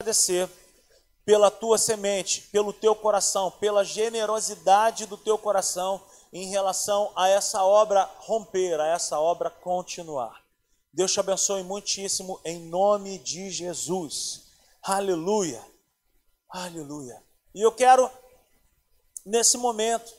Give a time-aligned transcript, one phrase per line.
[0.00, 0.48] agradecer
[1.24, 6.00] pela tua semente, pelo teu coração, pela generosidade do teu coração
[6.32, 10.40] em relação a essa obra romper, a essa obra continuar.
[10.92, 14.46] Deus te abençoe muitíssimo em nome de Jesus.
[14.80, 15.60] Aleluia.
[16.48, 17.20] Aleluia.
[17.52, 18.08] E eu quero,
[19.26, 20.14] nesse momento,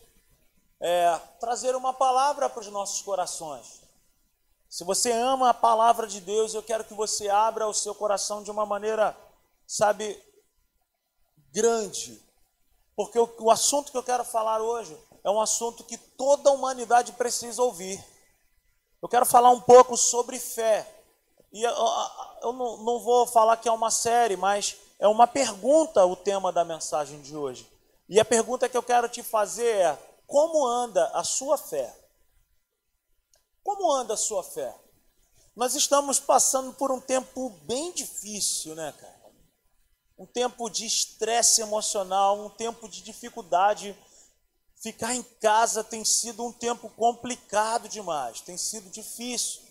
[0.82, 3.80] é, trazer uma palavra para os nossos corações.
[4.68, 8.44] Se você ama a palavra de Deus, eu quero que você abra o seu coração
[8.44, 9.16] de uma maneira,
[9.70, 10.20] sabe,
[11.52, 12.20] grande.
[12.96, 16.54] Porque o, o assunto que eu quero falar hoje é um assunto que toda a
[16.54, 18.04] humanidade precisa ouvir.
[19.00, 20.88] Eu quero falar um pouco sobre fé.
[21.54, 21.72] E eu,
[22.42, 26.52] eu não, não vou falar que é uma série, mas é uma pergunta o tema
[26.52, 27.70] da mensagem de hoje.
[28.10, 31.96] E a pergunta que eu quero te fazer é: como anda a sua fé?
[33.64, 34.76] Como anda a sua fé?
[35.56, 39.19] Nós estamos passando por um tempo bem difícil, né, cara?
[40.20, 43.98] Um tempo de estresse emocional, um tempo de dificuldade.
[44.76, 49.62] Ficar em casa tem sido um tempo complicado demais, tem sido difícil.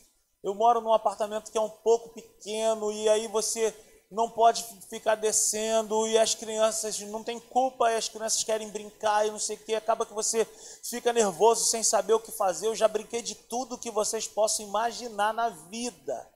[0.42, 3.74] Eu moro num apartamento que é um pouco pequeno e aí você
[4.10, 9.26] não pode ficar descendo e as crianças não tem culpa, e as crianças querem brincar
[9.26, 10.46] e não sei o que, acaba que você
[10.82, 12.68] fica nervoso sem saber o que fazer.
[12.68, 16.26] Eu já brinquei de tudo que vocês possam imaginar na vida.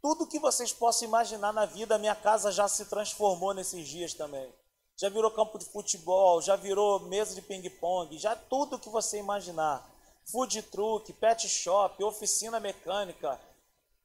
[0.00, 4.14] Tudo que vocês possam imaginar na vida, a minha casa já se transformou nesses dias
[4.14, 4.52] também.
[4.96, 9.88] Já virou campo de futebol, já virou mesa de ping-pong, já tudo que você imaginar.
[10.30, 13.40] Food truck, pet shop, oficina mecânica,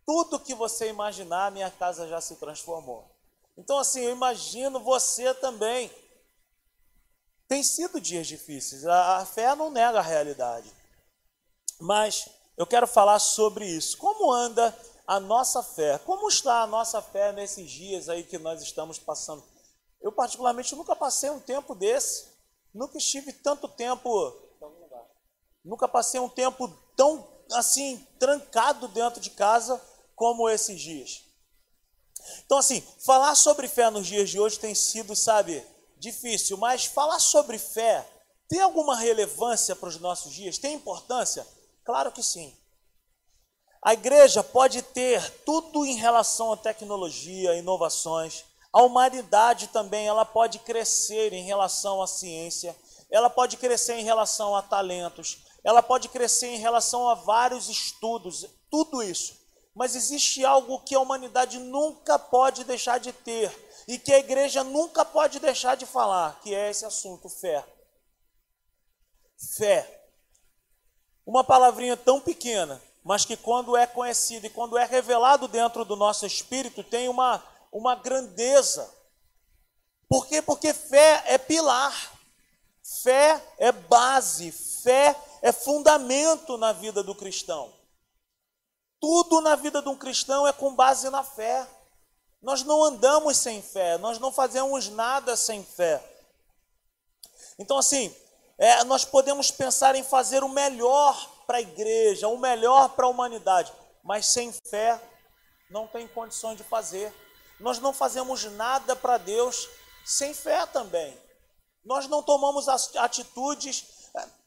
[0.05, 3.09] tudo que você imaginar, minha casa já se transformou.
[3.57, 5.91] Então, assim, eu imagino você também.
[7.47, 10.71] Tem sido dias difíceis, a, fé não nega a realidade.
[11.79, 12.27] Mas
[12.57, 13.97] eu quero falar sobre isso.
[13.97, 14.75] Como anda
[15.07, 15.97] a nossa fé?
[15.99, 19.43] Como está a nossa fé nesses dias aí que nós estamos passando?
[20.01, 22.27] Eu, particularmente, nunca passei um tempo desse.
[22.73, 24.33] Nunca estive tanto tempo.
[25.63, 29.81] Nunca passei um tempo tão assim, trancado dentro de casa
[30.15, 31.23] como esses dias.
[32.45, 35.65] Então, assim, falar sobre fé nos dias de hoje tem sido, sabe,
[35.97, 38.07] difícil, mas falar sobre fé
[38.47, 40.57] tem alguma relevância para os nossos dias?
[40.57, 41.45] Tem importância?
[41.83, 42.55] Claro que sim.
[43.85, 48.45] A igreja pode ter tudo em relação à tecnologia, inovações.
[48.71, 52.73] A humanidade também ela pode crescer em relação à ciência,
[53.11, 58.47] ela pode crescer em relação a talentos, ela pode crescer em relação a vários estudos,
[58.71, 59.37] tudo isso.
[59.75, 63.51] Mas existe algo que a humanidade nunca pode deixar de ter
[63.85, 67.65] e que a igreja nunca pode deixar de falar, que é esse assunto, fé.
[69.57, 70.07] Fé.
[71.25, 75.95] Uma palavrinha tão pequena, mas que quando é conhecida e quando é revelado dentro do
[75.95, 78.89] nosso espírito, tem uma, uma grandeza.
[80.07, 80.41] Por quê?
[80.41, 82.13] Porque fé é pilar,
[83.01, 87.73] fé é base, fé é fundamento na vida do cristão.
[89.01, 91.67] Tudo na vida de um cristão é com base na fé.
[92.41, 96.01] Nós não andamos sem fé, nós não fazemos nada sem fé.
[97.59, 98.15] Então, assim,
[98.57, 103.09] é, nós podemos pensar em fazer o melhor para a igreja, o melhor para a
[103.09, 103.71] humanidade,
[104.03, 104.99] mas sem fé
[105.69, 107.13] não tem condições de fazer.
[107.59, 109.69] Nós não fazemos nada para Deus
[110.05, 111.17] sem fé também.
[111.83, 113.85] Nós não tomamos atitudes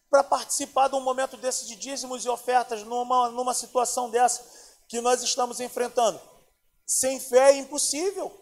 [0.09, 4.45] para participar de um momento desse de dízimos e ofertas, numa, numa situação dessa
[4.89, 6.21] que nós estamos enfrentando.
[6.87, 8.33] Sem fé é impossível,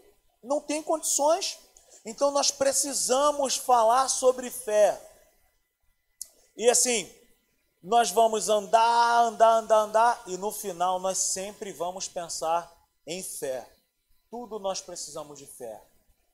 [0.43, 1.59] não tem condições.
[2.05, 5.01] Então nós precisamos falar sobre fé.
[6.57, 7.11] E assim,
[7.85, 12.73] nós vamos andar, andar, andar, andar, e no final nós sempre vamos pensar
[13.07, 13.71] em fé.
[14.31, 15.81] Tudo nós precisamos de fé.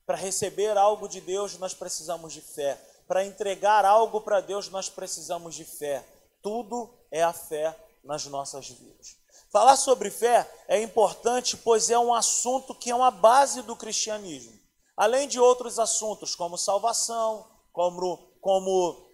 [0.06, 2.80] Para receber algo de Deus, nós precisamos de fé
[3.10, 6.06] para entregar algo para Deus, nós precisamos de fé.
[6.40, 9.16] Tudo é a fé nas nossas vidas.
[9.50, 14.56] Falar sobre fé é importante, pois é um assunto que é uma base do cristianismo.
[14.96, 19.10] Além de outros assuntos, como salvação, como, como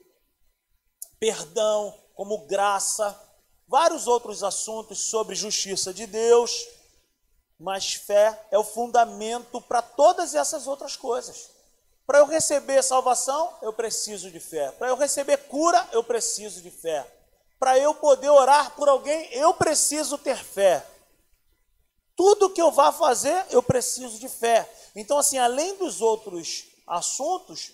[1.18, 3.14] perdão, como graça,
[3.68, 6.66] vários outros assuntos sobre justiça de Deus,
[7.60, 11.50] mas fé é o fundamento para todas essas outras coisas.
[12.06, 14.70] Para eu receber salvação, eu preciso de fé.
[14.72, 17.06] Para eu receber cura, eu preciso de fé.
[17.58, 20.86] Para eu poder orar por alguém, eu preciso ter fé.
[22.16, 24.70] Tudo que eu vá fazer, eu preciso de fé.
[24.94, 27.72] Então, assim, além dos outros assuntos,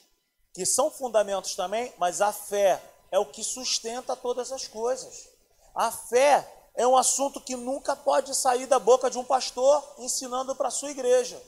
[0.52, 5.28] que são fundamentos também, mas a fé é o que sustenta todas as coisas.
[5.74, 10.56] A fé é um assunto que nunca pode sair da boca de um pastor ensinando
[10.56, 11.40] para a sua igreja.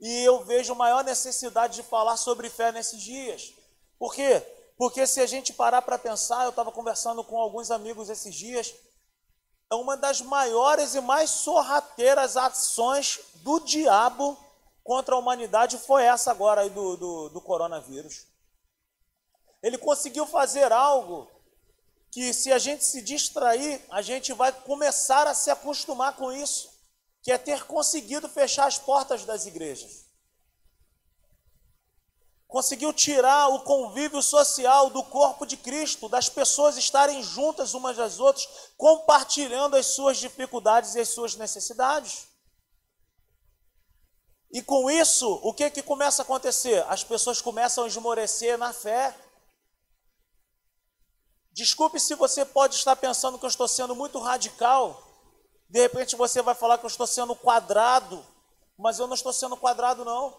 [0.00, 3.54] E eu vejo maior necessidade de falar sobre fé nesses dias.
[3.96, 4.40] Por quê?
[4.76, 8.74] Porque se a gente parar para pensar, eu estava conversando com alguns amigos esses dias,
[9.70, 14.36] é uma das maiores e mais sorrateiras ações do diabo
[14.82, 18.26] contra a humanidade foi essa agora aí do, do, do coronavírus.
[19.62, 21.30] Ele conseguiu fazer algo
[22.10, 26.70] que, se a gente se distrair, a gente vai começar a se acostumar com isso,
[27.22, 30.02] que é ter conseguido fechar as portas das igrejas.
[32.48, 38.20] Conseguiu tirar o convívio social do corpo de Cristo, das pessoas estarem juntas umas das
[38.20, 42.26] outras, compartilhando as suas dificuldades e as suas necessidades.
[44.50, 46.84] E com isso, o que, que começa a acontecer?
[46.88, 49.16] As pessoas começam a esmorecer na fé.
[51.52, 55.02] Desculpe se você pode estar pensando que eu estou sendo muito radical.
[55.68, 58.24] De repente você vai falar que eu estou sendo quadrado,
[58.78, 60.34] mas eu não estou sendo quadrado, não.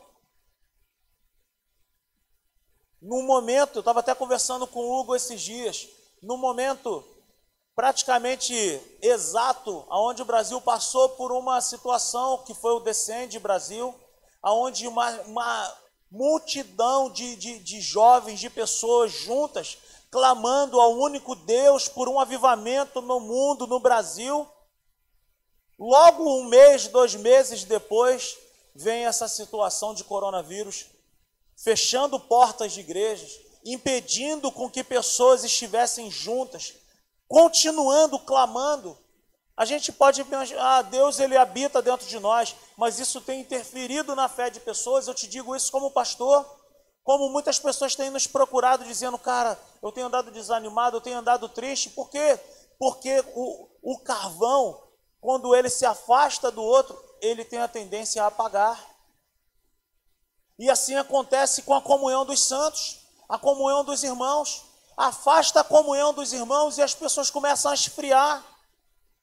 [3.01, 5.88] Num momento, eu estava até conversando com o Hugo esses dias,
[6.21, 7.04] num momento
[7.75, 8.54] praticamente
[9.01, 13.94] exato, onde o Brasil passou por uma situação que foi o Descende Brasil,
[14.44, 15.77] onde uma, uma
[16.10, 19.77] multidão de, de, de jovens, de pessoas juntas,
[20.13, 24.48] clamando ao único Deus por um avivamento no mundo, no Brasil.
[25.77, 28.38] Logo um mês, dois meses depois,
[28.75, 30.86] vem essa situação de coronavírus,
[31.57, 36.75] fechando portas de igrejas, impedindo com que pessoas estivessem juntas,
[37.27, 38.95] continuando clamando.
[39.57, 44.15] A gente pode imaginar, ah, Deus ele habita dentro de nós, mas isso tem interferido
[44.15, 45.07] na fé de pessoas.
[45.07, 46.45] Eu te digo isso como pastor,
[47.04, 51.50] como muitas pessoas têm nos procurado dizendo, cara, eu tenho andado desanimado, eu tenho andado
[51.50, 51.90] triste.
[51.90, 52.40] Por quê?
[52.80, 54.82] Porque o, o carvão,
[55.20, 58.82] quando ele se afasta do outro, ele tem a tendência a apagar.
[60.58, 64.64] E assim acontece com a comunhão dos santos, a comunhão dos irmãos.
[64.96, 68.44] Afasta a comunhão dos irmãos e as pessoas começam a esfriar.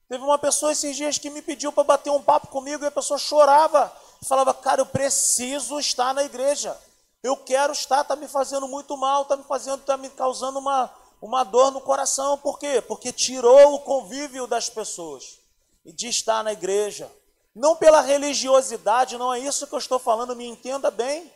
[0.07, 2.91] Teve uma pessoa esses dias que me pediu para bater um papo comigo e a
[2.91, 3.91] pessoa chorava.
[4.27, 6.77] Falava, cara, eu preciso estar na igreja.
[7.23, 10.91] Eu quero estar, está me fazendo muito mal, está me fazendo, está me causando uma,
[11.21, 12.37] uma dor no coração.
[12.37, 12.81] Por quê?
[12.81, 15.39] Porque tirou o convívio das pessoas
[15.85, 17.11] e de estar na igreja.
[17.53, 21.31] Não pela religiosidade, não é isso que eu estou falando, me entenda bem,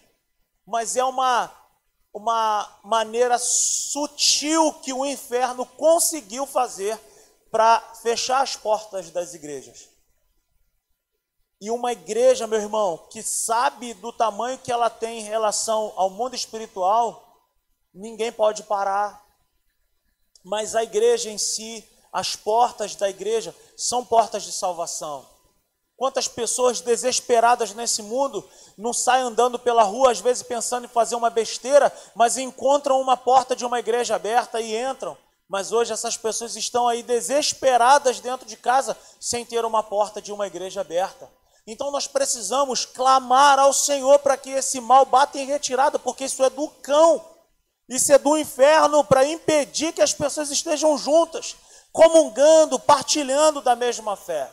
[0.65, 1.51] mas é uma,
[2.13, 6.99] uma maneira sutil que o inferno conseguiu fazer
[7.51, 9.94] para fechar as portas das igrejas.
[11.65, 16.12] E uma igreja, meu irmão, que sabe do tamanho que ela tem em relação ao
[16.12, 17.41] mundo espiritual,
[17.91, 19.25] ninguém pode parar.
[20.44, 21.83] Mas a igreja em si,
[22.13, 25.27] as portas da igreja são portas de salvação.
[25.97, 28.47] Quantas pessoas desesperadas nesse mundo
[28.77, 33.17] não saem andando pela rua, às vezes pensando em fazer uma besteira, mas encontram uma
[33.17, 35.17] porta de uma igreja aberta e entram.
[35.50, 40.31] Mas hoje essas pessoas estão aí desesperadas dentro de casa, sem ter uma porta de
[40.31, 41.27] uma igreja aberta.
[41.67, 46.44] Então nós precisamos clamar ao Senhor para que esse mal bata em retirada, porque isso
[46.44, 47.25] é do cão,
[47.89, 51.56] isso é do inferno, para impedir que as pessoas estejam juntas,
[51.91, 54.51] comungando, partilhando da mesma fé.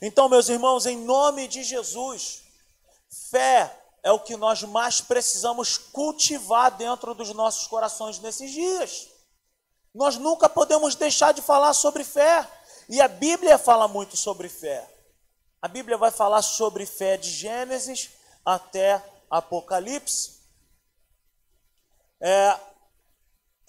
[0.00, 2.42] Então, meus irmãos, em nome de Jesus,
[3.30, 9.08] fé é o que nós mais precisamos cultivar dentro dos nossos corações nesses dias.
[9.94, 12.48] Nós nunca podemos deixar de falar sobre fé.
[12.88, 14.88] E a Bíblia fala muito sobre fé.
[15.62, 18.10] A Bíblia vai falar sobre fé de Gênesis
[18.44, 20.40] até Apocalipse.
[22.20, 22.58] É,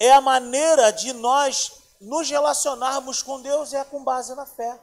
[0.00, 4.80] é a maneira de nós nos relacionarmos com Deus é com base na fé.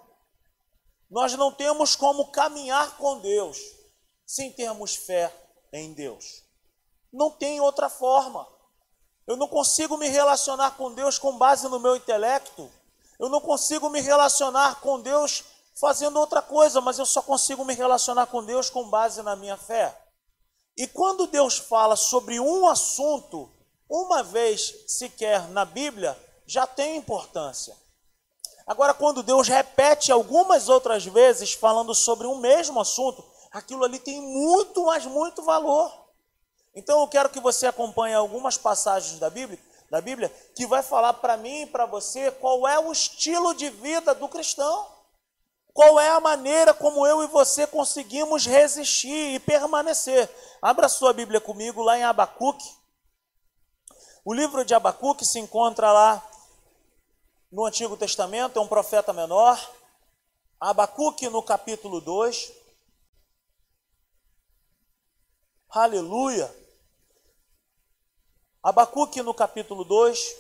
[1.10, 3.60] Nós não temos como caminhar com Deus
[4.26, 5.34] sem termos fé
[5.74, 6.44] em Deus.
[7.12, 8.48] Não tem outra forma.
[9.26, 12.72] Eu não consigo me relacionar com Deus com base no meu intelecto.
[13.20, 15.44] Eu não consigo me relacionar com Deus
[15.80, 19.58] fazendo outra coisa, mas eu só consigo me relacionar com Deus com base na minha
[19.58, 19.98] fé.
[20.78, 23.52] E quando Deus fala sobre um assunto,
[23.90, 27.76] uma vez sequer na Bíblia, já tem importância.
[28.68, 34.22] Agora, quando Deus repete algumas outras vezes falando sobre um mesmo assunto, aquilo ali tem
[34.22, 35.92] muito, mas muito valor.
[36.76, 39.60] Então eu quero que você acompanhe algumas passagens da Bíblia,
[39.90, 43.70] da Bíblia que vai falar para mim e para você qual é o estilo de
[43.70, 44.99] vida do cristão.
[45.74, 50.30] Qual é a maneira como eu e você conseguimos resistir e permanecer?
[50.62, 52.78] Abra sua Bíblia comigo lá em Abacuque.
[54.26, 56.30] O livro de Abacuque se encontra lá
[57.52, 59.58] no Antigo Testamento, é um profeta menor.
[60.60, 62.52] Abacuque no capítulo 2.
[65.70, 66.54] Aleluia.
[68.62, 70.36] Abacuque no capítulo 2,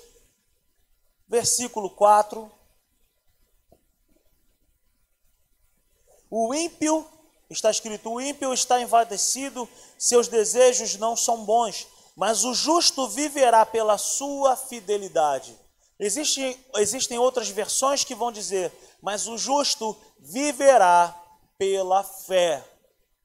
[1.27, 2.58] versículo 4.
[6.29, 7.05] O ímpio,
[7.49, 9.67] está escrito: o ímpio está envadecido,
[9.97, 15.57] seus desejos não são bons, mas o justo viverá pela sua fidelidade.
[15.99, 18.71] Existem, existem outras versões que vão dizer:
[19.01, 21.15] mas o justo viverá
[21.57, 22.63] pela fé.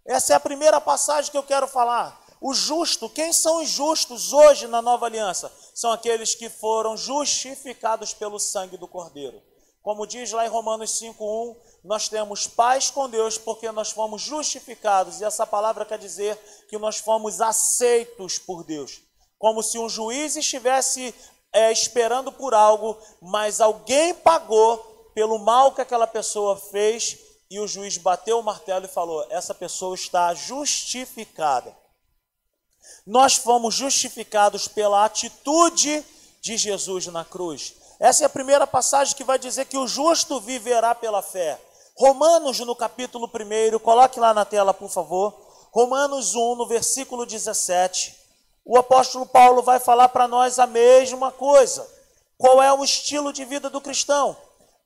[0.04, 2.22] Essa é a primeira passagem que eu quero falar.
[2.40, 5.50] O justo, quem são os justos hoje na nova aliança?
[5.74, 9.40] São aqueles que foram justificados pelo sangue do Cordeiro.
[9.82, 15.20] Como diz lá em Romanos 5:1, nós temos paz com Deus porque nós fomos justificados,
[15.20, 16.36] e essa palavra quer dizer
[16.68, 19.02] que nós fomos aceitos por Deus.
[19.38, 21.14] Como se um juiz estivesse
[21.52, 24.78] é, esperando por algo, mas alguém pagou
[25.14, 27.18] pelo mal que aquela pessoa fez,
[27.50, 31.76] e o juiz bateu o martelo e falou: essa pessoa está justificada.
[33.06, 36.02] Nós fomos justificados pela atitude
[36.40, 37.74] de Jesus na cruz.
[38.00, 41.60] Essa é a primeira passagem que vai dizer que o justo viverá pela fé.
[41.96, 45.32] Romanos, no capítulo 1, coloque lá na tela, por favor.
[45.70, 48.14] Romanos 1, no versículo 17.
[48.64, 51.88] O apóstolo Paulo vai falar para nós a mesma coisa.
[52.36, 54.36] Qual é o estilo de vida do cristão?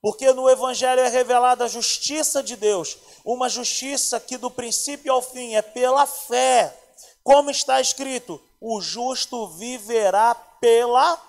[0.03, 5.23] Porque no Evangelho é revelada a justiça de Deus, uma justiça que do princípio ao
[5.23, 6.77] fim é pela fé.
[7.25, 11.21] Como está escrito: o justo viverá pela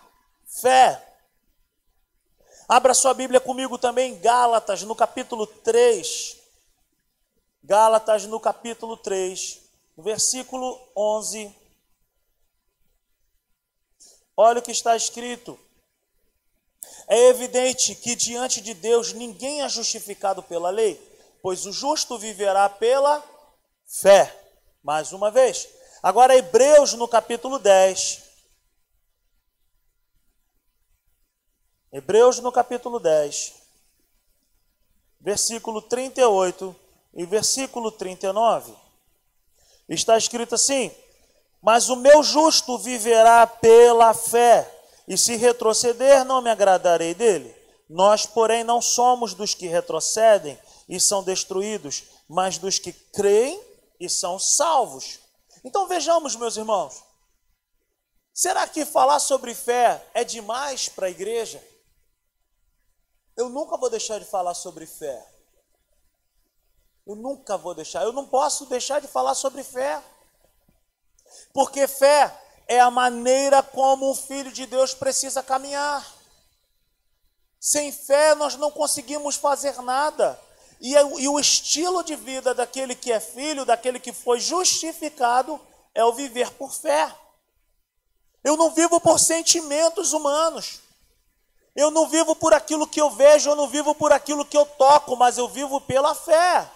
[0.61, 1.08] fé.
[2.71, 6.37] Abra sua Bíblia comigo também Gálatas, no capítulo 3.
[7.63, 9.59] Gálatas, no capítulo 3,
[9.97, 11.51] versículo 11.
[14.37, 15.59] Olha o que está escrito.
[17.07, 21.01] É evidente que diante de Deus ninguém é justificado pela lei,
[21.41, 23.23] pois o justo viverá pela
[23.87, 24.31] fé.
[24.83, 25.67] Mais uma vez.
[26.03, 28.28] Agora, Hebreus, no capítulo 10.
[31.91, 33.53] Hebreus no capítulo 10,
[35.19, 36.75] versículo 38
[37.15, 38.75] e versículo 39.
[39.89, 40.91] Está escrito assim:
[41.59, 44.71] Mas o meu justo viverá pela fé,
[45.07, 47.55] e se retroceder, não me agradarei dele.
[47.89, 53.59] Nós, porém, não somos dos que retrocedem e são destruídos, mas dos que creem
[53.99, 55.19] e são salvos.
[55.63, 57.03] Então vejamos, meus irmãos,
[58.31, 61.59] será que falar sobre fé é demais para a igreja?
[63.39, 65.25] Eu nunca vou deixar de falar sobre fé.
[67.07, 68.03] Eu nunca vou deixar.
[68.03, 70.03] Eu não posso deixar de falar sobre fé.
[71.53, 76.05] Porque fé é a maneira como o filho de Deus precisa caminhar.
[77.57, 80.37] Sem fé nós não conseguimos fazer nada.
[80.81, 85.57] E, e, o estilo de vida daquele que é filho, daquele que foi justificado,
[85.95, 87.09] é o viver por fé.
[88.43, 90.88] Eu não vivo por sentimentos humanos.
[91.79, 94.65] Eu não vivo por aquilo que eu vejo, eu não vivo por aquilo que eu
[94.65, 96.69] toco, mas eu vivo pela fé.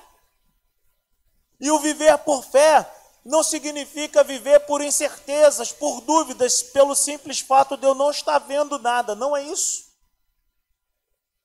[1.60, 2.90] E o viver por fé
[3.26, 8.80] não significa viver por incertezas, por dúvidas, pelo simples fato de eu não estar vendo
[8.80, 9.14] nada.
[9.14, 9.92] Não é isso.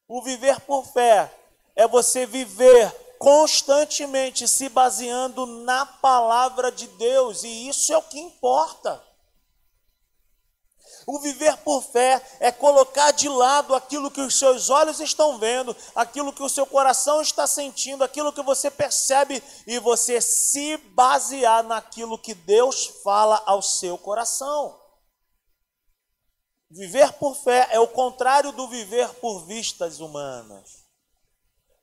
[0.07, 1.29] O viver por fé
[1.75, 8.21] é você viver constantemente se baseando na palavra de Deus, e isso é o que
[8.21, 9.08] importa.
[11.11, 15.75] O viver por fé é colocar de lado aquilo que os seus olhos estão vendo,
[15.95, 21.63] aquilo que o seu coração está sentindo, aquilo que você percebe e você se basear
[21.63, 24.79] naquilo que Deus fala ao seu coração.
[26.71, 30.85] Viver por fé é o contrário do viver por vistas humanas.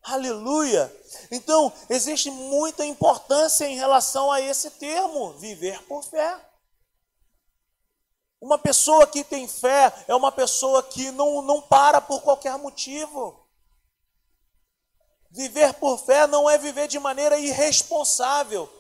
[0.04, 0.96] Aleluia!
[1.32, 6.45] Então, existe muita importância em relação a esse termo, viver por fé.
[8.46, 13.44] Uma pessoa que tem fé é uma pessoa que não, não para por qualquer motivo.
[15.32, 18.72] Viver por fé não é viver de maneira irresponsável.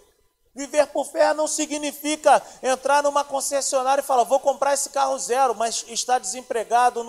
[0.53, 5.55] Viver por fé não significa entrar numa concessionária e falar, vou comprar esse carro zero,
[5.55, 7.03] mas está desempregado,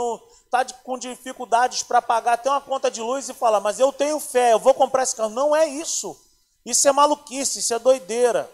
[0.46, 4.18] está com dificuldades para pagar até uma conta de luz e falar, mas eu tenho
[4.18, 5.28] fé, eu vou comprar esse carro.
[5.28, 6.18] Não é isso.
[6.64, 8.50] Isso é maluquice, isso é doideira.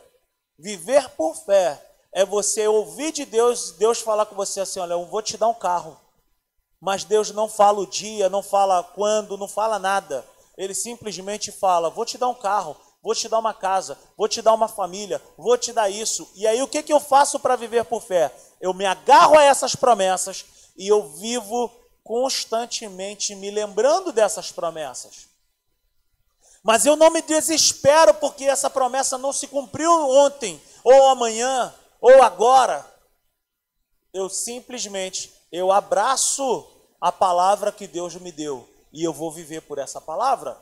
[0.59, 5.07] Viver por fé é você ouvir de Deus, Deus falar com você assim: olha, eu
[5.07, 5.99] vou te dar um carro.
[6.81, 10.27] Mas Deus não fala o dia, não fala quando, não fala nada.
[10.57, 14.43] Ele simplesmente fala: vou te dar um carro, vou te dar uma casa, vou te
[14.43, 16.31] dar uma família, vou te dar isso.
[16.35, 18.33] E aí o que, que eu faço para viver por fé?
[18.61, 20.45] Eu me agarro a essas promessas
[20.77, 21.71] e eu vivo
[22.05, 25.29] constantemente me lembrando dessas promessas.
[26.63, 32.23] Mas eu não me desespero porque essa promessa não se cumpriu ontem, ou amanhã, ou
[32.23, 32.85] agora.
[34.13, 36.69] Eu simplesmente eu abraço
[37.01, 40.61] a palavra que Deus me deu e eu vou viver por essa palavra.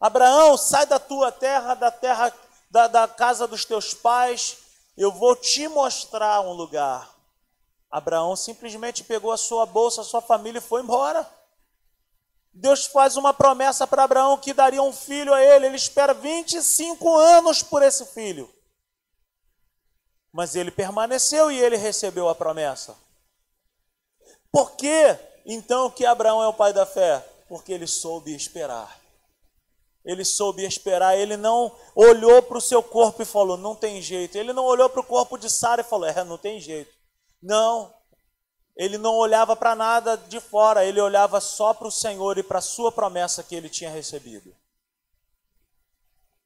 [0.00, 2.32] Abraão, sai da tua terra, da terra
[2.70, 4.58] da, da casa dos teus pais,
[4.96, 7.14] eu vou te mostrar um lugar.
[7.90, 11.28] Abraão simplesmente pegou a sua bolsa, a sua família e foi embora.
[12.52, 15.66] Deus faz uma promessa para Abraão que daria um filho a ele.
[15.66, 18.52] Ele espera 25 anos por esse filho.
[20.36, 22.94] Mas ele permaneceu e ele recebeu a promessa.
[24.52, 27.26] Por que então que Abraão é o pai da fé?
[27.48, 29.00] Porque ele soube esperar.
[30.04, 34.36] Ele soube esperar, ele não olhou para o seu corpo e falou: não tem jeito.
[34.36, 36.92] Ele não olhou para o corpo de Sara e falou: é, não tem jeito.
[37.42, 37.94] Não,
[38.76, 42.58] ele não olhava para nada de fora, ele olhava só para o Senhor e para
[42.58, 44.54] a sua promessa que ele tinha recebido.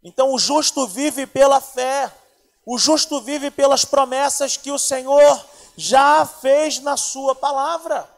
[0.00, 2.10] Então o justo vive pela fé,
[2.64, 5.44] o justo vive pelas promessas que o Senhor
[5.76, 8.08] já fez na sua palavra.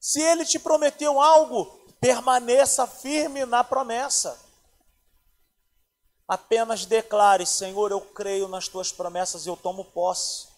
[0.00, 1.66] Se ele te prometeu algo,
[2.00, 4.38] permaneça firme na promessa.
[6.26, 10.54] Apenas declare: Senhor, eu creio nas tuas promessas eu tomo posse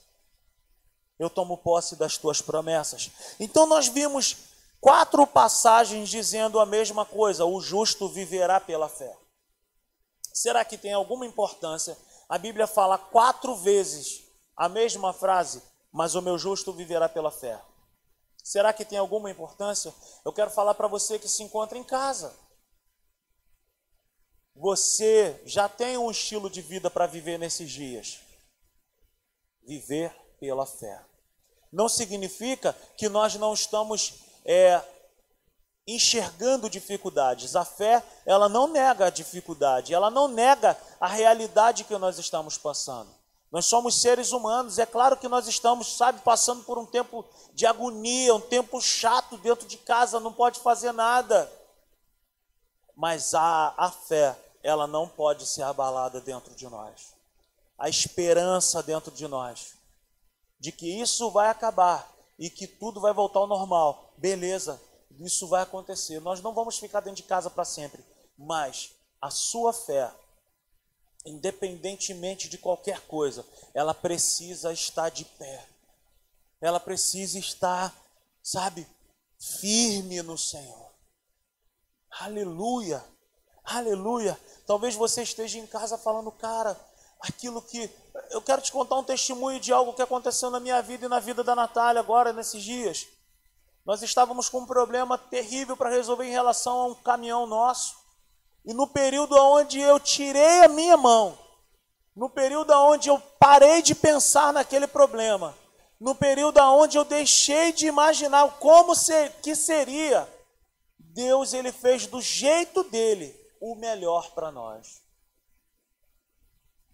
[1.19, 3.11] eu tomo posse das tuas promessas.
[3.41, 4.37] Então nós vimos
[4.81, 9.17] quatro passagens dizendo a mesma coisa: o justo viverá pela fé.
[10.37, 11.97] Será que tem alguma importância?
[12.29, 14.23] A Bíblia fala quatro vezes
[14.55, 17.59] a mesma frase, mas o meu justo viverá pela fé.
[18.45, 19.95] Será que tem alguma importância?
[20.27, 22.39] Eu quero falar para você que se encontra em casa.
[24.55, 28.21] Você já tem um estilo de vida para viver nesses dias.
[29.63, 31.03] Viver pela fé.
[31.73, 34.83] Não significa que nós não estamos é,
[35.87, 37.55] enxergando dificuldades.
[37.55, 42.59] A fé, ela não nega a dificuldade, ela não nega a realidade que nós estamos
[42.59, 43.11] passando.
[43.53, 47.65] Nós somos seres humanos, é claro que nós estamos, sabe, passando por um tempo de
[47.65, 51.51] agonia, um tempo chato dentro de casa, não pode fazer nada.
[52.97, 57.15] Mas a, a fé, ela não pode ser abalada dentro de nós.
[57.79, 59.77] A esperança dentro de nós
[60.59, 64.13] de que isso vai acabar e que tudo vai voltar ao normal.
[64.17, 64.81] Beleza,
[65.21, 66.21] isso vai acontecer.
[66.21, 68.05] Nós não vamos ficar dentro de casa para sempre,
[68.37, 70.13] mas a sua fé,
[71.25, 75.67] independentemente de qualquer coisa, ela precisa estar de pé.
[76.61, 77.95] Ela precisa estar,
[78.43, 78.87] sabe,
[79.39, 80.91] firme no Senhor.
[82.19, 83.05] Aleluia.
[83.65, 84.39] Aleluia.
[84.67, 86.79] Talvez você esteja em casa falando, cara,
[87.21, 87.91] aquilo que.
[88.31, 91.21] Eu quero te contar um testemunho de algo que aconteceu na minha vida e na
[91.21, 93.07] vida da Natália agora, nesses dias.
[93.87, 97.95] Nós estávamos com um problema terrível para resolver em relação a um caminhão nosso.
[98.65, 101.39] E no período onde eu tirei a minha mão,
[102.15, 105.57] no período onde eu parei de pensar naquele problema,
[106.01, 110.29] no período onde eu deixei de imaginar como ser, que seria,
[110.99, 115.01] Deus ele fez do jeito dele o melhor para nós.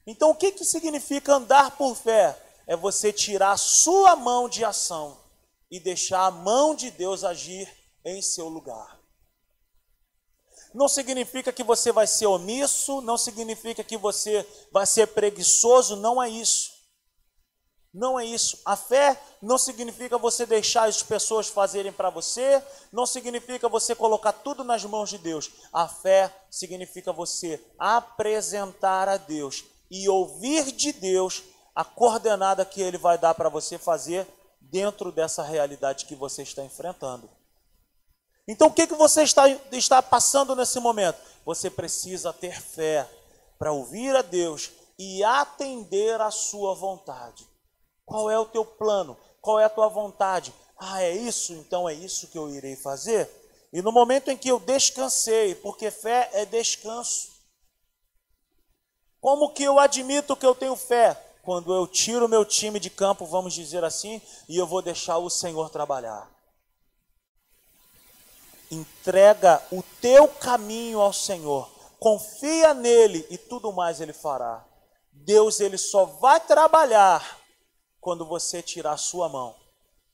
[0.07, 2.39] Então, o que, que significa andar por fé?
[2.67, 5.22] É você tirar a sua mão de ação
[5.73, 7.67] e deixar a mão de Deus agir
[8.05, 9.01] em seu lugar.
[10.75, 16.23] Não significa que você vai ser omisso, não significa que você vai ser preguiçoso, não
[16.23, 16.71] é isso.
[17.93, 18.61] Não é isso.
[18.67, 24.33] A fé não significa você deixar as pessoas fazerem para você, não significa você colocar
[24.33, 25.51] tudo nas mãos de Deus.
[25.73, 31.43] A fé significa você apresentar a Deus e ouvir de Deus
[31.75, 34.27] a coordenada que Ele vai dar para você fazer
[34.71, 37.29] dentro dessa realidade que você está enfrentando.
[38.47, 41.19] Então, o que, que você está, está passando nesse momento?
[41.45, 43.09] Você precisa ter fé
[43.59, 47.47] para ouvir a Deus e atender a sua vontade.
[48.05, 49.17] Qual é o teu plano?
[49.41, 50.53] Qual é a tua vontade?
[50.77, 51.53] Ah, é isso?
[51.55, 53.31] Então é isso que eu irei fazer?
[53.73, 57.31] E no momento em que eu descansei, porque fé é descanso.
[59.21, 61.17] Como que eu admito que eu tenho fé?
[61.43, 65.29] Quando eu tiro meu time de campo, vamos dizer assim, e eu vou deixar o
[65.29, 66.31] Senhor trabalhar.
[68.71, 71.69] Entrega o teu caminho ao Senhor.
[71.99, 74.65] Confia nele e tudo mais ele fará.
[75.13, 77.41] Deus ele só vai trabalhar
[78.01, 79.55] quando você tirar a sua mão.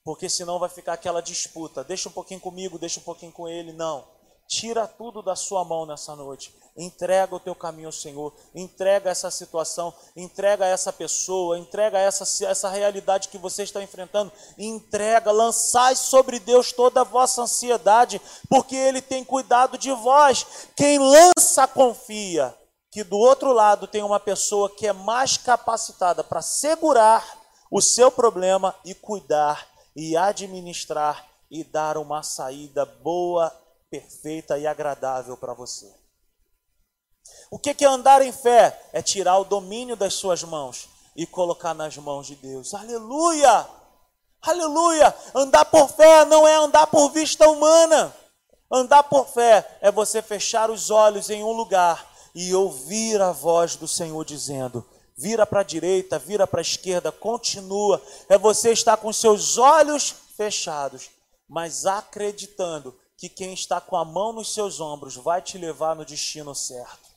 [0.03, 1.85] Porque senão vai ficar aquela disputa.
[1.85, 3.73] Deixa um pouquinho comigo, deixa um pouquinho com ele.
[3.73, 4.09] Não.
[4.49, 6.55] Tira tudo da sua mão nessa noite.
[6.79, 8.33] Entrega o teu caminho ao Senhor.
[8.55, 9.93] Entrega essa situação.
[10.17, 11.59] Entrega essa pessoa.
[11.59, 14.33] Entrega essa, essa realidade que você está enfrentando.
[14.57, 15.33] Entrega.
[15.33, 20.47] Lançai sobre Deus toda a vossa ansiedade, porque Ele tem cuidado de vós.
[20.77, 22.55] Quem lança, confia.
[22.91, 27.25] que do outro lado tem uma pessoa que é mais capacitada para segurar
[27.71, 33.51] o seu problema e cuidar e administrar e dar uma saída boa,
[33.91, 36.08] perfeita e agradável para você.
[37.51, 38.79] O que é andar em fé?
[38.93, 42.75] É tirar o domínio das suas mãos e colocar nas mãos de Deus.
[42.75, 43.67] Aleluia!
[44.43, 45.15] Aleluia!
[45.35, 48.15] Andar por fé não é andar por vista humana.
[48.71, 53.77] Andar por fé é você fechar os olhos em um lugar e ouvir a voz
[53.77, 58.01] do Senhor dizendo: vira para a direita, vira para a esquerda, continua.
[58.29, 61.11] É você estar com seus olhos fechados,
[61.49, 66.05] mas acreditando que quem está com a mão nos seus ombros vai te levar no
[66.05, 67.08] destino certo.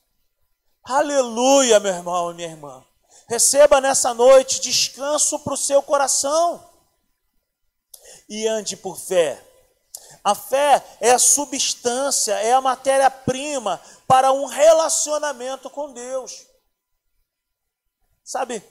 [0.84, 2.84] Aleluia, meu irmão e minha irmã.
[3.28, 6.68] Receba nessa noite descanso para o seu coração.
[8.28, 9.42] E ande por fé.
[10.24, 16.46] A fé é a substância, é a matéria-prima para um relacionamento com Deus.
[18.24, 18.64] Sabe,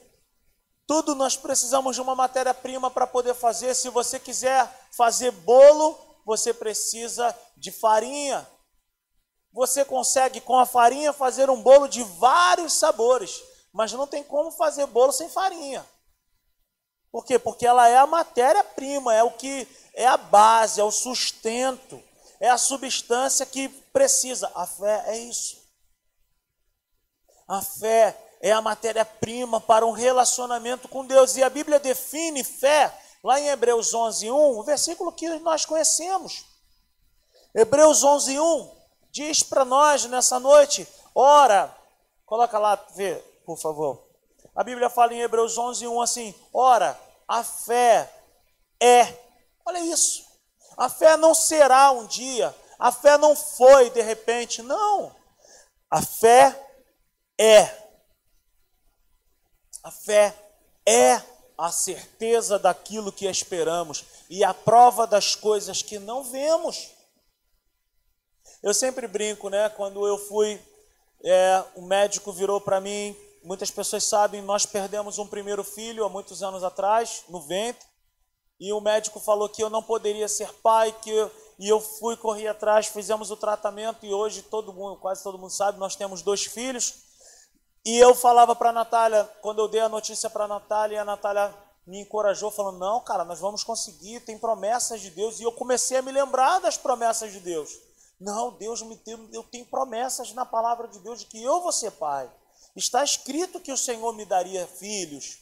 [0.87, 3.73] tudo nós precisamos de uma matéria-prima para poder fazer.
[3.75, 8.47] Se você quiser fazer bolo, você precisa de farinha.
[9.53, 13.41] Você consegue com a farinha fazer um bolo de vários sabores,
[13.73, 15.85] mas não tem como fazer bolo sem farinha.
[17.11, 17.37] Por quê?
[17.37, 22.01] Porque ela é a matéria-prima, é o que é a base, é o sustento,
[22.39, 24.49] é a substância que precisa.
[24.55, 25.61] A fé é isso.
[27.45, 31.35] A fé é a matéria-prima para um relacionamento com Deus.
[31.35, 36.45] E a Bíblia define fé lá em Hebreus 11, 1, o versículo que nós conhecemos.
[37.53, 38.80] Hebreus 11, 1
[39.11, 41.75] diz para nós nessa noite: ora,
[42.25, 44.01] coloca lá, vê, por favor.
[44.55, 48.11] A Bíblia fala em Hebreus 11, 1 assim: ora, a fé
[48.79, 49.07] é,
[49.65, 50.25] olha isso,
[50.77, 55.15] a fé não será um dia, a fé não foi de repente, não,
[55.89, 56.57] a fé
[57.39, 57.63] é,
[59.83, 60.35] a fé
[60.85, 61.21] é
[61.57, 66.90] a certeza daquilo que esperamos e a prova das coisas que não vemos.
[68.63, 69.69] Eu sempre brinco, né?
[69.69, 70.61] Quando eu fui,
[71.23, 73.15] é, o médico virou para mim.
[73.43, 77.87] Muitas pessoas sabem, nós perdemos um primeiro filho há muitos anos atrás, no ventre,
[78.59, 82.15] e o médico falou que eu não poderia ser pai, que eu, e eu fui
[82.15, 86.21] correr atrás, fizemos o tratamento e hoje todo mundo, quase todo mundo sabe, nós temos
[86.21, 86.93] dois filhos.
[87.83, 91.05] E eu falava para a Natália, quando eu dei a notícia para a Natália, a
[91.05, 91.51] Natália
[91.87, 95.39] me encorajou, falando: Não, cara, nós vamos conseguir, tem promessas de Deus.
[95.39, 97.71] E eu comecei a me lembrar das promessas de Deus.
[98.21, 101.71] Não, Deus me tem, eu tenho promessas na palavra de Deus de que eu vou
[101.71, 102.31] ser pai.
[102.75, 105.39] Está escrito que o Senhor me daria filhos.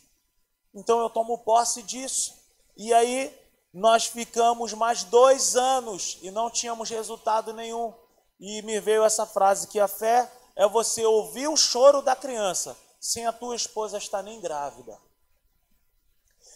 [0.73, 2.33] Então eu tomo posse disso.
[2.77, 3.37] E aí
[3.73, 7.93] nós ficamos mais dois anos e não tínhamos resultado nenhum.
[8.39, 12.77] E me veio essa frase que a fé é você ouvir o choro da criança
[12.97, 14.97] sem a tua esposa estar nem grávida.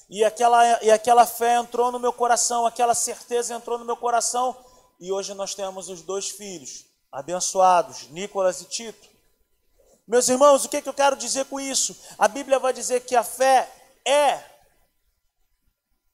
[0.10, 4.56] E aquela, e aquela fé entrou no meu coração, aquela certeza entrou no meu coração
[5.04, 9.10] e hoje nós temos os dois filhos abençoados, Nicolas e Tito.
[10.08, 11.94] Meus irmãos, o que, que eu quero dizer com isso?
[12.18, 13.70] A Bíblia vai dizer que a fé
[14.08, 14.42] é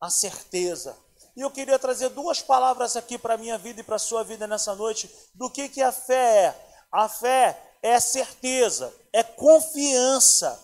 [0.01, 0.97] a certeza.
[1.35, 4.23] E eu queria trazer duas palavras aqui para a minha vida e para a sua
[4.23, 6.69] vida nessa noite do que, que a fé é.
[6.91, 10.59] A fé é certeza, é confiança.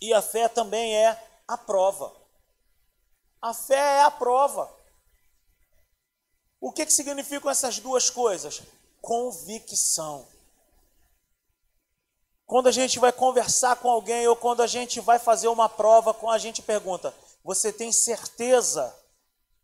[0.00, 2.12] E a fé também é a prova.
[3.40, 4.81] A fé é a prova.
[6.62, 8.62] O que, que significam essas duas coisas?
[9.00, 10.24] Convicção.
[12.46, 16.16] Quando a gente vai conversar com alguém ou quando a gente vai fazer uma prova,
[16.30, 18.94] a gente pergunta: você tem certeza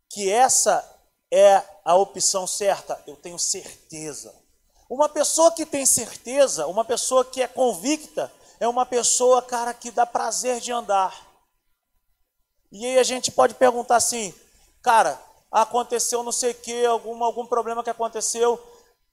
[0.09, 0.85] que essa
[1.31, 3.01] é a opção certa?
[3.07, 4.35] Eu tenho certeza.
[4.89, 9.89] Uma pessoa que tem certeza, uma pessoa que é convicta, é uma pessoa, cara, que
[9.89, 11.25] dá prazer de andar.
[12.69, 14.33] E aí a gente pode perguntar assim,
[14.81, 18.61] cara, aconteceu não sei o que, algum, algum problema que aconteceu.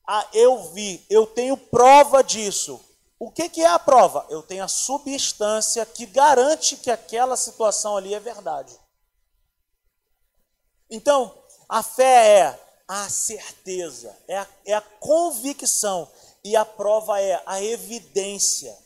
[0.07, 2.81] Ah, eu vi, eu tenho prova disso.
[3.19, 4.27] O que, que é a prova?
[4.29, 8.79] Eu tenho a substância que garante que aquela situação ali é verdade.
[10.91, 11.35] Então,
[11.69, 16.09] a fé é a certeza, é a, é a convicção,
[16.45, 18.77] e a prova é a evidência.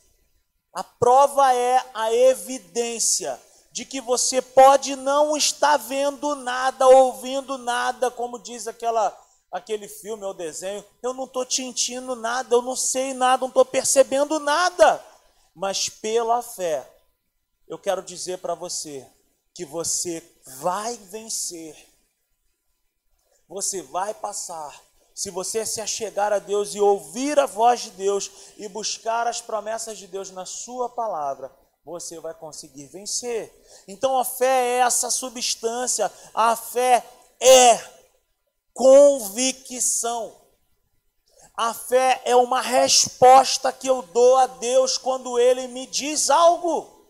[0.72, 3.38] A prova é a evidência
[3.70, 9.16] de que você pode não estar vendo nada, ouvindo nada, como diz aquela
[9.50, 13.64] aquele filme ou desenho, eu não estou sentindo nada, eu não sei nada, não estou
[13.64, 15.04] percebendo nada.
[15.54, 16.88] Mas pela fé,
[17.66, 19.06] eu quero dizer para você
[19.52, 20.22] que você
[20.60, 21.76] vai vencer,
[23.48, 24.80] você vai passar,
[25.12, 29.40] se você se achegar a Deus e ouvir a voz de Deus e buscar as
[29.40, 31.50] promessas de Deus na sua palavra,
[31.84, 33.52] você vai conseguir vencer.
[33.88, 37.04] Então a fé é essa substância, a fé
[37.40, 37.78] é
[38.72, 40.38] convicção.
[41.56, 47.00] A fé é uma resposta que eu dou a Deus quando Ele me diz algo.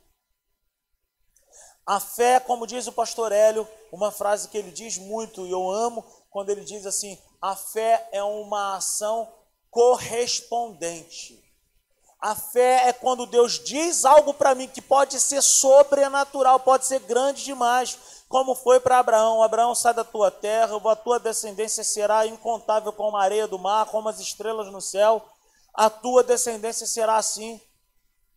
[1.86, 5.68] A fé, como diz o pastor Hélio, uma frase que ele diz muito e eu
[5.70, 9.32] amo, quando ele diz assim: a fé é uma ação
[9.70, 11.49] correspondente.
[12.20, 17.00] A fé é quando Deus diz algo para mim que pode ser sobrenatural, pode ser
[17.00, 19.42] grande demais, como foi para Abraão.
[19.42, 23.86] Abraão, sai da tua terra, a tua descendência será incontável como a areia do mar,
[23.86, 25.24] como as estrelas no céu.
[25.72, 27.58] A tua descendência será assim.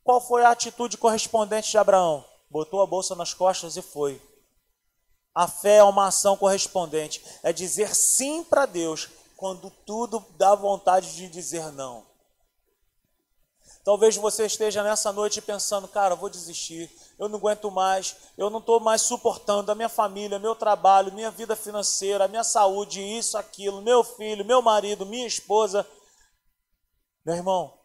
[0.01, 2.23] Qual foi a atitude correspondente de Abraão?
[2.49, 4.21] Botou a bolsa nas costas e foi.
[5.35, 11.15] A fé é uma ação correspondente, é dizer sim para Deus quando tudo dá vontade
[11.15, 12.12] de dizer não.
[13.83, 18.59] Talvez você esteja nessa noite pensando, cara, vou desistir, eu não aguento mais, eu não
[18.59, 23.81] estou mais suportando a minha família, meu trabalho, minha vida financeira, minha saúde, isso, aquilo,
[23.81, 25.85] meu filho, meu marido, minha esposa.
[27.25, 27.77] Meu irmão,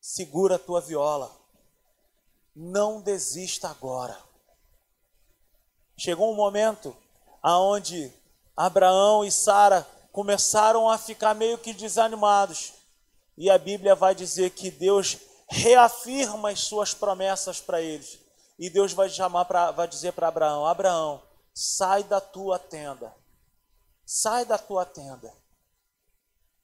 [0.00, 1.36] segura a tua viola,
[2.54, 4.16] não desista agora.
[5.96, 6.96] Chegou um momento
[7.42, 8.12] aonde
[8.56, 12.77] Abraão e Sara começaram a ficar meio que desanimados
[13.38, 15.16] e a Bíblia vai dizer que Deus
[15.48, 18.18] reafirma as suas promessas para eles.
[18.58, 21.22] E Deus vai chamar pra, vai dizer para Abraão: Abraão,
[21.54, 23.14] sai da tua tenda.
[24.04, 25.32] Sai da tua tenda.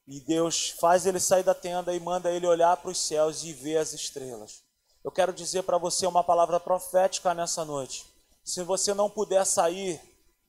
[0.08, 3.52] E Deus faz ele sair da tenda e manda ele olhar para os céus e
[3.52, 4.64] ver as estrelas.
[5.04, 8.04] Eu quero dizer para você uma palavra profética nessa noite.
[8.42, 10.00] Se você não puder sair,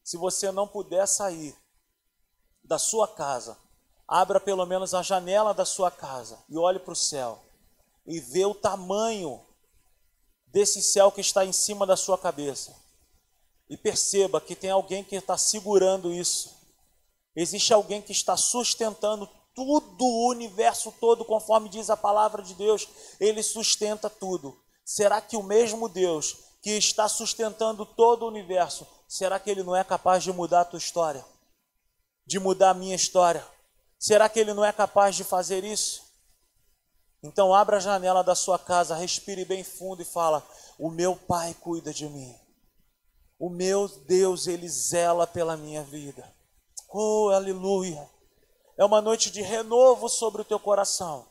[0.04, 1.56] se você não puder sair
[2.64, 3.56] da sua casa,
[4.08, 7.44] abra pelo menos a janela da sua casa e olhe para o céu
[8.06, 9.42] e vê o tamanho
[10.48, 12.76] desse céu que está em cima da sua cabeça.
[13.70, 16.56] E perceba que tem alguém que está segurando isso.
[17.36, 22.88] Existe alguém que está sustentando tudo o universo todo, conforme diz a palavra de Deus.
[23.20, 24.56] Ele sustenta tudo.
[24.86, 29.76] Será que o mesmo Deus que está sustentando todo o universo, será que ele não
[29.76, 31.26] é capaz de mudar a tua história?
[32.26, 33.46] De mudar a minha história?
[34.06, 36.04] Será que ele não é capaz de fazer isso?
[37.24, 41.56] Então abra a janela da sua casa, respire bem fundo e fala: "O meu Pai
[41.56, 42.40] cuida de mim.
[43.40, 46.32] O meu Deus, ele zela pela minha vida."
[46.94, 48.08] Oh, aleluia.
[48.78, 51.26] É uma noite de renovo sobre o teu coração.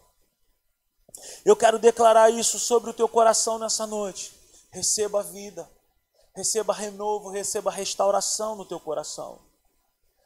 [1.45, 4.35] Eu quero declarar isso sobre o teu coração nessa noite.
[4.73, 5.71] Receba vida,
[6.35, 9.39] receba renovo, receba restauração no teu coração.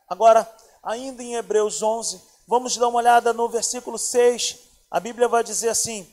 [0.08, 0.50] Agora,
[0.82, 4.58] ainda em Hebreus 11, vamos dar uma olhada no versículo 6.
[4.90, 6.10] A Bíblia vai dizer assim: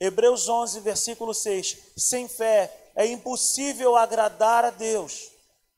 [0.00, 5.30] Hebreus 11, versículo 6: Sem fé é impossível agradar a Deus,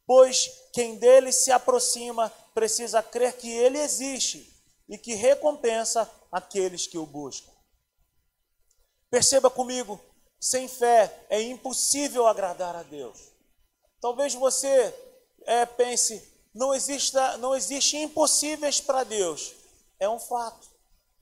[0.06, 4.54] pois quem dele se aproxima precisa crer que ele existe
[4.88, 7.50] e que recompensa aqueles que o buscam.
[9.10, 10.00] Perceba comigo,
[10.38, 13.18] sem fé é impossível agradar a Deus.
[14.00, 14.94] Talvez você
[15.46, 16.22] é, pense,
[16.54, 19.55] não, exista, não existe impossíveis para Deus.
[19.98, 20.68] É um fato.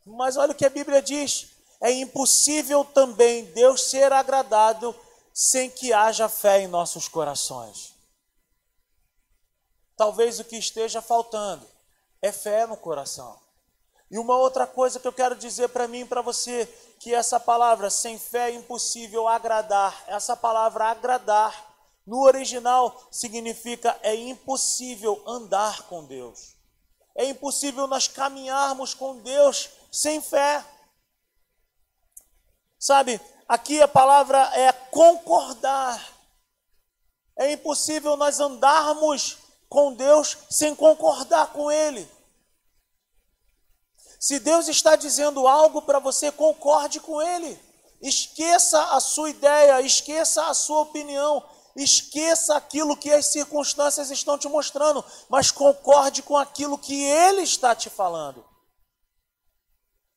[0.04, 1.48] Mas olha o que a Bíblia diz:
[1.80, 4.94] é impossível também Deus ser agradado
[5.32, 7.92] sem que haja fé em nossos corações.
[9.96, 11.66] Talvez o que esteja faltando
[12.20, 13.38] é fé no coração.
[14.10, 16.66] E uma outra coisa que eu quero dizer para mim e para você,
[17.00, 20.04] que essa palavra sem fé é impossível agradar.
[20.06, 21.74] Essa palavra agradar
[22.06, 26.53] no original significa é impossível andar com Deus.
[27.16, 30.64] É impossível nós caminharmos com Deus sem fé.
[32.78, 36.12] Sabe, aqui a palavra é concordar.
[37.36, 42.08] É impossível nós andarmos com Deus sem concordar com Ele.
[44.18, 47.60] Se Deus está dizendo algo para você, concorde com Ele.
[48.00, 51.44] Esqueça a sua ideia, esqueça a sua opinião,
[51.76, 57.74] Esqueça aquilo que as circunstâncias estão te mostrando, mas concorde com aquilo que ele está
[57.74, 58.44] te falando.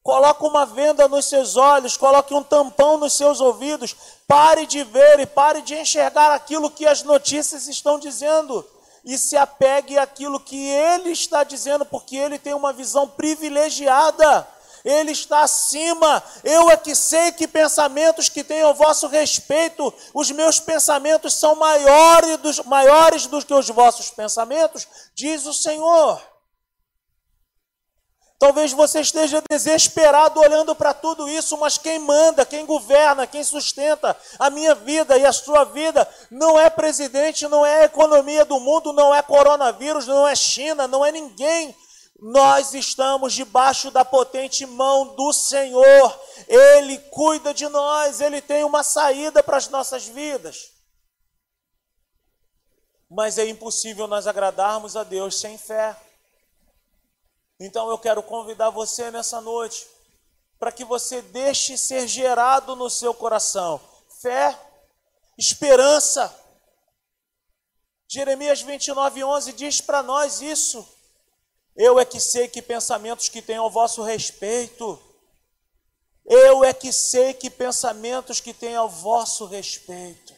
[0.04, 3.94] Coloque uma venda nos seus olhos, coloque um tampão nos seus ouvidos,
[4.26, 8.66] pare de ver e pare de enxergar aquilo que as notícias estão dizendo
[9.04, 14.48] e se apegue àquilo que ele está dizendo, porque ele tem uma visão privilegiada
[14.88, 16.24] ele está acima.
[16.44, 21.56] Eu é que sei que pensamentos que tenho ao vosso respeito, os meus pensamentos são
[21.56, 26.22] maiores, dos, maiores do que os vossos pensamentos, diz o Senhor.
[28.40, 34.16] Talvez você esteja desesperado olhando para tudo isso, mas quem manda, quem governa, quem sustenta
[34.38, 38.60] a minha vida e a sua vida não é presidente, não é a economia do
[38.60, 41.76] mundo, não é coronavírus, não é China, não é ninguém.
[42.20, 46.20] Nós estamos debaixo da potente mão do Senhor.
[46.48, 50.72] Ele cuida de nós, ele tem uma saída para as nossas vidas.
[53.10, 55.96] Mas é impossível nós agradarmos a Deus sem fé.
[57.60, 59.88] Então eu quero convidar você nessa noite
[60.60, 63.80] para que você deixe ser gerado no seu coração
[64.22, 64.58] fé,
[65.38, 66.34] esperança.
[68.10, 70.97] Jeremias 29, 11 diz para nós isso.
[71.78, 75.00] Eu é que sei que pensamentos que tenho ao vosso respeito.
[76.26, 80.34] Eu é que sei que pensamentos que tenho ao vosso respeito.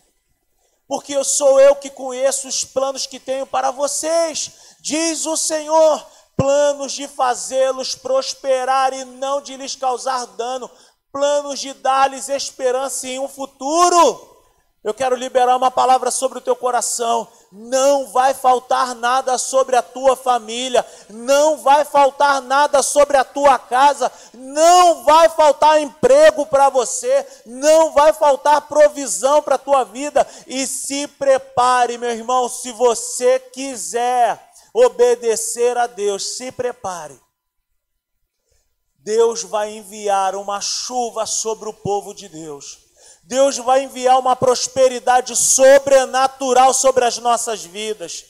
[0.85, 6.05] Porque eu sou eu que conheço os planos que tenho para vocês, diz o Senhor
[6.35, 10.69] planos de fazê-los prosperar e não de lhes causar dano,
[11.11, 14.37] planos de dar-lhes esperança em um futuro.
[14.83, 17.27] Eu quero liberar uma palavra sobre o teu coração.
[17.51, 23.57] Não vai faltar nada sobre a tua família, não vai faltar nada sobre a tua
[23.57, 30.27] casa, não vai faltar emprego para você, não vai faltar provisão para a tua vida.
[30.45, 34.39] E se prepare, meu irmão, se você quiser
[34.71, 37.19] obedecer a Deus, se prepare.
[38.99, 42.88] Deus vai enviar uma chuva sobre o povo de Deus.
[43.29, 48.25] Deus vai enviar uma prosperidade sobrenatural sobre as nossas vidas.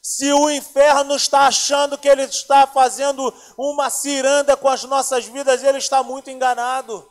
[0.00, 5.64] Se o inferno está achando que ele está fazendo uma ciranda com as nossas vidas,
[5.64, 7.04] ele está muito enganado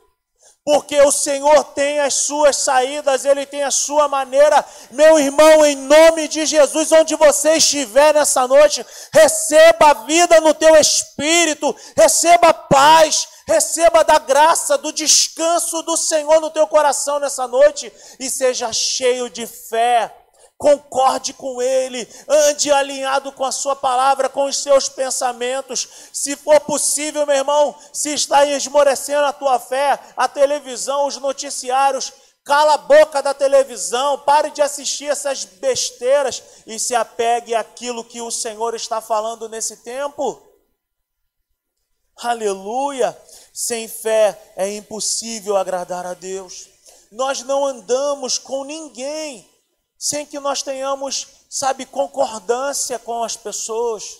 [0.65, 4.63] porque o Senhor tem as suas saídas, Ele tem a sua maneira.
[4.91, 10.53] Meu irmão, em nome de Jesus, onde você estiver nessa noite, receba a vida no
[10.53, 17.47] teu espírito, receba paz, receba da graça, do descanso do Senhor no teu coração nessa
[17.47, 20.13] noite e seja cheio de fé
[20.63, 25.89] concorde com Ele, ande alinhado com a Sua palavra, com os seus pensamentos.
[26.13, 32.13] Se for possível, meu irmão, se está esmorecendo a tua fé, a televisão, os noticiários,
[32.45, 38.21] cala a boca da televisão, pare de assistir essas besteiras e se apegue àquilo que
[38.21, 40.41] o Senhor está falando nesse tempo.
[42.21, 43.17] Aleluia!
[43.53, 46.67] Sem fé é impossível agradar a Deus.
[47.11, 49.47] Nós não andamos com ninguém
[50.03, 54.19] sem que nós tenhamos, sabe, concordância com as pessoas.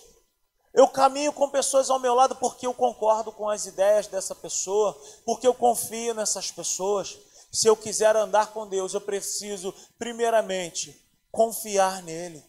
[0.72, 4.98] Eu caminho com pessoas ao meu lado porque eu concordo com as ideias dessa pessoa,
[5.26, 7.18] porque eu confio nessas pessoas.
[7.52, 10.98] Se eu quiser andar com Deus, eu preciso, primeiramente,
[11.30, 12.42] confiar nele.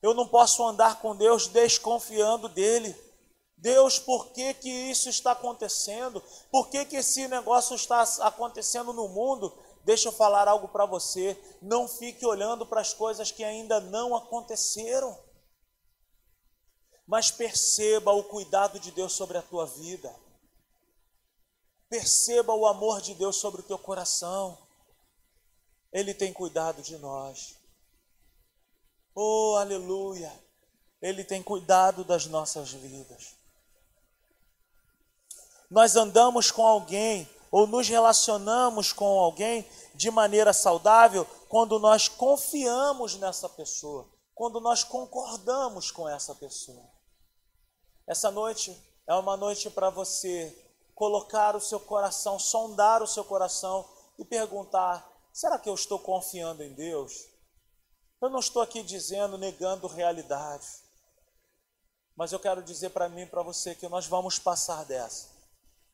[0.00, 2.94] Eu não posso andar com Deus desconfiando dele.
[3.66, 6.22] Deus, por que, que isso está acontecendo?
[6.52, 9.52] Por que, que esse negócio está acontecendo no mundo?
[9.84, 11.36] Deixa eu falar algo para você.
[11.60, 15.18] Não fique olhando para as coisas que ainda não aconteceram.
[17.08, 20.14] Mas perceba o cuidado de Deus sobre a tua vida.
[21.88, 24.56] Perceba o amor de Deus sobre o teu coração.
[25.92, 27.56] Ele tem cuidado de nós.
[29.12, 30.32] Oh, aleluia!
[31.02, 33.35] Ele tem cuidado das nossas vidas.
[35.70, 43.16] Nós andamos com alguém ou nos relacionamos com alguém de maneira saudável quando nós confiamos
[43.16, 46.88] nessa pessoa, quando nós concordamos com essa pessoa.
[48.06, 48.76] Essa noite
[49.06, 50.54] é uma noite para você
[50.94, 56.62] colocar o seu coração, sondar o seu coração e perguntar: será que eu estou confiando
[56.62, 57.26] em Deus?
[58.20, 60.66] Eu não estou aqui dizendo, negando realidade,
[62.16, 65.35] mas eu quero dizer para mim e para você que nós vamos passar dessa.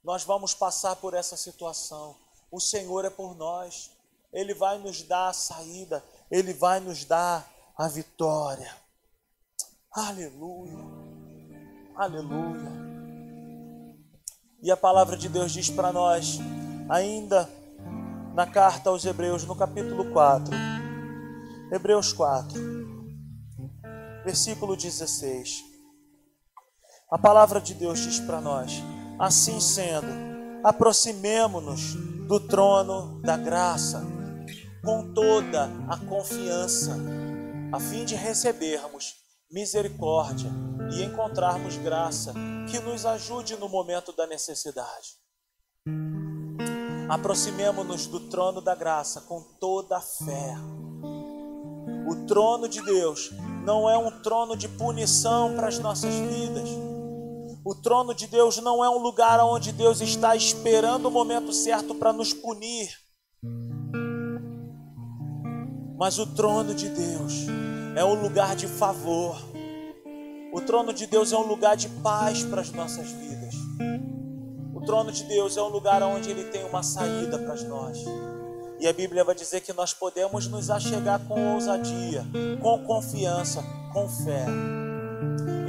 [0.04, 2.16] Nós vamos passar por essa situação.
[2.50, 3.90] O Senhor é por nós.
[4.32, 6.04] Ele vai nos dar a saída.
[6.30, 8.74] Ele vai nos dar a vitória.
[9.92, 10.78] Aleluia.
[11.94, 12.72] Aleluia.
[14.62, 16.38] E a palavra de Deus diz para nós,
[16.88, 17.48] ainda
[18.34, 20.54] na carta aos Hebreus, no capítulo 4,
[21.72, 22.60] Hebreus 4,
[24.24, 25.64] versículo 16.
[27.10, 28.72] A palavra de Deus diz para nós:
[29.22, 30.08] Assim sendo,
[30.64, 31.94] aproximemo-nos
[32.26, 34.04] do trono da graça
[34.84, 36.96] com toda a confiança,
[37.72, 39.14] a fim de recebermos
[39.48, 40.50] misericórdia
[40.90, 42.34] e encontrarmos graça
[42.68, 45.10] que nos ajude no momento da necessidade.
[47.08, 50.56] Aproximemo-nos do trono da graça com toda a fé.
[52.08, 53.30] O trono de Deus
[53.64, 56.68] não é um trono de punição para as nossas vidas
[57.64, 61.94] O trono de Deus não é um lugar onde Deus está esperando o momento certo
[61.94, 62.90] para nos punir.
[65.96, 67.46] Mas o trono de Deus
[67.94, 69.36] é um lugar de favor.
[70.52, 73.54] O trono de Deus é um lugar de paz para as nossas vidas.
[74.74, 77.98] O trono de Deus é um lugar onde Ele tem uma saída para nós.
[78.80, 82.26] E a Bíblia vai dizer que nós podemos nos achegar com ousadia,
[82.60, 84.46] com confiança, com fé.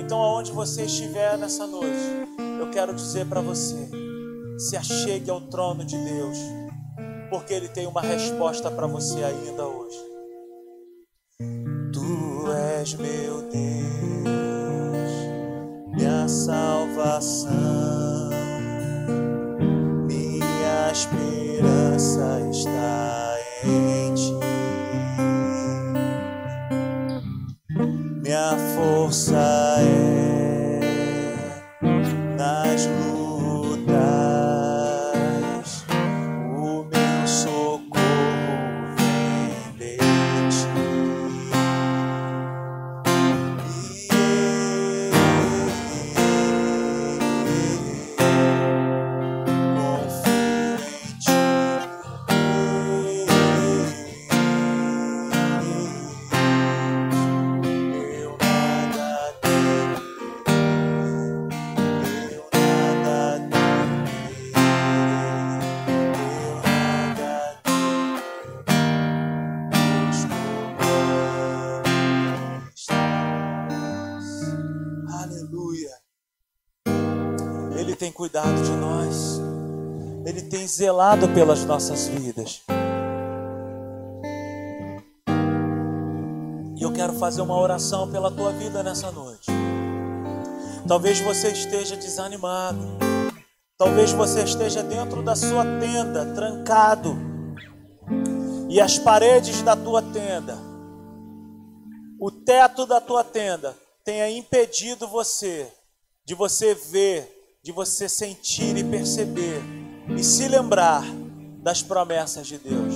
[0.06, 2.28] Então, aonde você estiver nessa noite,
[2.60, 3.90] eu quero dizer para você:
[4.58, 6.38] se achegue ao trono de Deus,
[7.30, 9.98] porque Ele tem uma resposta para você ainda hoje.
[11.94, 13.64] Tu és meu Deus,
[15.96, 17.52] minha salvação,
[20.06, 24.34] minha esperança está em ti.
[28.22, 29.38] Minha força
[29.80, 29.93] é
[78.24, 79.42] cuidado de nós.
[80.26, 82.62] Ele tem zelado pelas nossas vidas.
[86.78, 89.52] E eu quero fazer uma oração pela tua vida nessa noite.
[90.88, 92.98] Talvez você esteja desanimado.
[93.78, 97.18] Talvez você esteja dentro da sua tenda, trancado.
[98.70, 100.58] E as paredes da tua tenda,
[102.22, 105.70] o teto da tua tenda, tenha impedido você
[106.26, 107.33] de você ver,
[107.64, 109.64] de você sentir e perceber
[110.18, 111.02] e se lembrar
[111.62, 112.94] das promessas de Deus.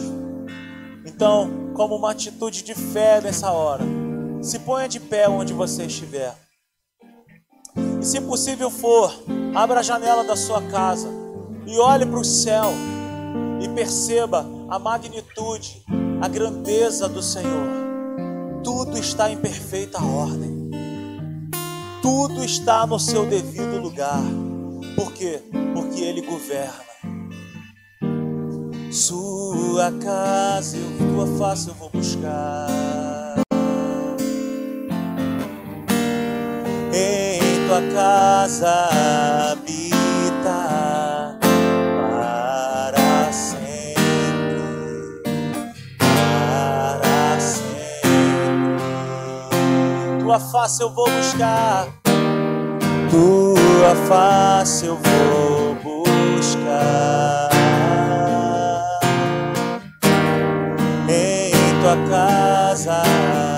[1.05, 3.85] Então, como uma atitude de fé nessa hora,
[4.41, 6.35] se ponha de pé onde você estiver.
[8.01, 9.13] E se possível for,
[9.55, 11.07] abra a janela da sua casa
[11.65, 12.65] e olhe para o céu
[13.61, 15.81] e perceba a magnitude,
[16.21, 17.69] a grandeza do Senhor.
[18.65, 20.69] Tudo está em perfeita ordem.
[22.01, 24.21] Tudo está no seu devido lugar.
[24.97, 25.39] Por quê?
[25.75, 26.87] Porque Ele governa.
[28.91, 33.37] Sua casa, eu, tua face eu vou buscar.
[36.91, 38.71] Em tua casa
[39.51, 41.37] habita
[42.09, 44.01] para sempre,
[45.99, 48.09] para sempre.
[50.23, 51.87] Tua face eu vou buscar,
[53.09, 57.49] tua face eu vou buscar.
[61.09, 63.56] Em tua casa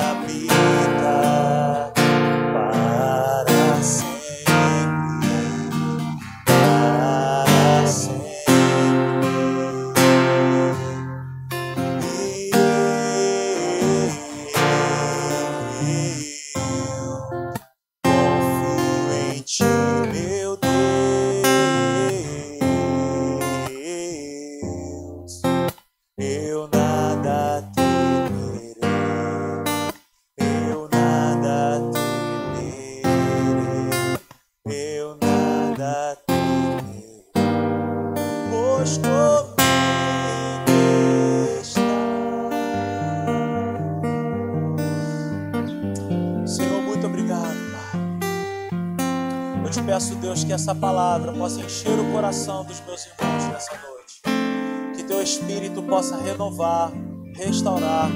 [51.19, 56.91] palavra possa encher o coração dos meus irmãos nessa noite que teu espírito possa renovar,
[57.35, 58.09] restaurar,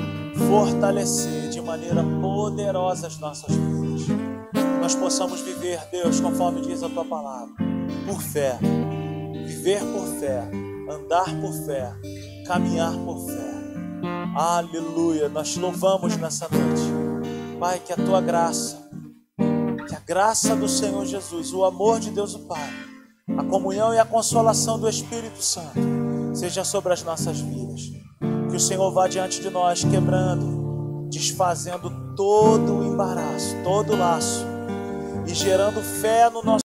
[0.50, 4.08] fortalecer de maneira poderosa as nossas vidas.
[4.82, 7.54] Nós possamos viver, Deus, conforme diz a tua palavra,
[8.06, 8.58] por fé,
[9.46, 10.50] viver por fé,
[10.90, 11.94] andar por fé,
[12.46, 13.54] caminhar por fé.
[14.36, 17.60] Aleluia, nós te louvamos nessa noite.
[17.60, 18.78] Pai, que a tua graça,
[19.88, 22.93] que a graça do Senhor Jesus, o amor de Deus o Pai,
[23.30, 25.80] a comunhão e a consolação do Espírito Santo
[26.34, 27.82] seja sobre as nossas vidas.
[28.50, 34.46] Que o Senhor vá diante de nós, quebrando, desfazendo todo o embaraço, todo o laço
[35.26, 36.62] e gerando fé no nosso